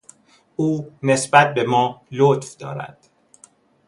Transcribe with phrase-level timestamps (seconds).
[0.59, 2.97] او نسبت بما لطف دارد.